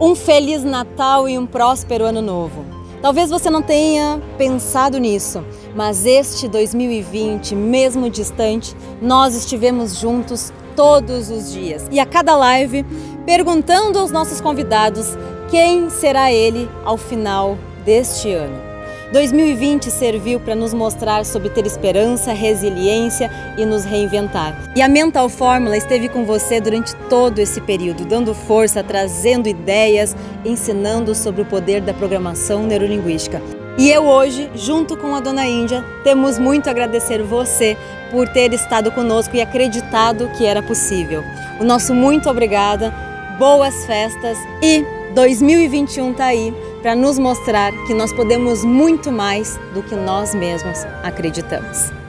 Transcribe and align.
Um 0.00 0.14
feliz 0.14 0.62
Natal 0.62 1.28
e 1.28 1.36
um 1.36 1.44
próspero 1.44 2.04
ano 2.04 2.22
novo. 2.22 2.64
Talvez 3.02 3.30
você 3.30 3.50
não 3.50 3.60
tenha 3.60 4.22
pensado 4.36 4.96
nisso, 4.98 5.44
mas 5.74 6.06
este 6.06 6.46
2020, 6.46 7.56
mesmo 7.56 8.08
distante, 8.08 8.76
nós 9.02 9.34
estivemos 9.34 9.98
juntos 9.98 10.52
todos 10.76 11.30
os 11.30 11.52
dias 11.52 11.88
e 11.90 11.98
a 11.98 12.06
cada 12.06 12.36
live 12.36 12.84
perguntando 13.26 13.98
aos 13.98 14.12
nossos 14.12 14.40
convidados 14.40 15.16
quem 15.50 15.90
será 15.90 16.30
ele 16.30 16.70
ao 16.84 16.96
final 16.96 17.58
deste 17.84 18.32
ano. 18.32 18.56
2020 19.12 19.90
serviu 19.90 20.38
para 20.38 20.54
nos 20.54 20.74
mostrar 20.74 21.24
sobre 21.24 21.48
ter 21.48 21.64
esperança, 21.66 22.32
resiliência 22.32 23.30
e 23.56 23.64
nos 23.64 23.84
reinventar. 23.84 24.54
E 24.76 24.82
a 24.82 24.88
Mental 24.88 25.28
Fórmula 25.30 25.76
esteve 25.76 26.08
com 26.08 26.26
você 26.26 26.60
durante 26.60 26.94
todo 27.08 27.38
esse 27.38 27.60
período, 27.62 28.04
dando 28.04 28.34
força, 28.34 28.84
trazendo 28.84 29.48
ideias, 29.48 30.14
ensinando 30.44 31.14
sobre 31.14 31.40
o 31.40 31.46
poder 31.46 31.80
da 31.80 31.94
programação 31.94 32.62
neurolinguística. 32.64 33.40
E 33.78 33.90
eu 33.90 34.04
hoje, 34.04 34.50
junto 34.54 34.96
com 34.96 35.14
a 35.14 35.20
Dona 35.20 35.46
Índia, 35.46 35.84
temos 36.04 36.38
muito 36.38 36.66
a 36.66 36.72
agradecer 36.72 37.22
você 37.22 37.76
por 38.10 38.28
ter 38.28 38.52
estado 38.52 38.90
conosco 38.90 39.36
e 39.36 39.40
acreditado 39.40 40.28
que 40.36 40.44
era 40.44 40.62
possível. 40.62 41.22
O 41.60 41.64
nosso 41.64 41.94
muito 41.94 42.28
obrigada, 42.28 42.92
boas 43.38 43.86
festas 43.86 44.36
e 44.62 44.84
2021 45.14 46.12
tá 46.14 46.26
aí 46.26 46.52
para 46.82 46.94
nos 46.94 47.18
mostrar 47.18 47.72
que 47.86 47.94
nós 47.94 48.12
podemos 48.12 48.64
muito 48.64 49.10
mais 49.10 49.58
do 49.72 49.82
que 49.82 49.94
nós 49.94 50.34
mesmos 50.34 50.84
acreditamos. 51.02 52.07